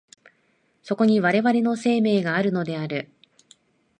[0.81, 3.11] そこに我々の生命があるのである。